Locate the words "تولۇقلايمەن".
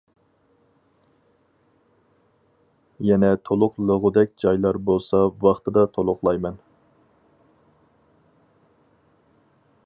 5.99-6.59